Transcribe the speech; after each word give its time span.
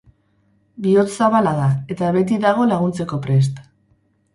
Bihotz 0.85 1.05
zabala 1.17 1.53
da, 1.61 1.69
eta 1.97 2.13
beti 2.19 2.43
dago 2.49 2.69
laguntzeko 2.75 3.25
prest. 3.29 3.67